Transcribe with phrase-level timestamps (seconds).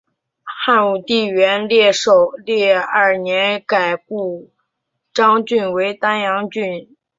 [0.43, 2.33] 汉武帝元狩
[2.91, 4.49] 二年改故
[5.13, 6.97] 鄣郡为丹阳郡。